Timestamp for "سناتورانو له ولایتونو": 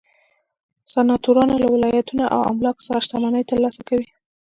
0.91-2.25